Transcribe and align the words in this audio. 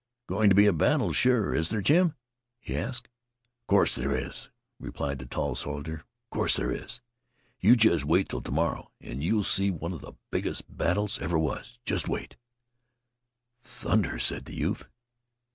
"Going 0.25 0.49
to 0.49 0.55
be 0.55 0.65
a 0.65 0.73
battle, 0.73 1.13
sure, 1.13 1.53
is 1.53 1.69
there, 1.69 1.79
Jim?" 1.83 2.15
he 2.59 2.75
asked. 2.75 3.05
"Of 3.61 3.67
course 3.67 3.93
there 3.93 4.15
is," 4.17 4.49
replied 4.79 5.19
the 5.19 5.27
tall 5.27 5.53
soldier. 5.53 5.97
"Of 5.99 6.29
course 6.31 6.55
there 6.57 6.71
is. 6.71 7.01
You 7.59 7.75
jest 7.75 8.03
wait 8.05 8.29
'til 8.29 8.41
to 8.41 8.51
morrow, 8.51 8.89
and 8.99 9.23
you'll 9.23 9.43
see 9.43 9.69
one 9.69 9.93
of 9.93 10.01
the 10.01 10.13
biggest 10.31 10.75
battles 10.75 11.19
ever 11.21 11.37
was. 11.37 11.73
You 11.73 11.79
jest 11.85 12.07
wait." 12.07 12.35
"Thunder!" 13.61 14.17
said 14.17 14.45
the 14.45 14.55
youth. 14.57 14.87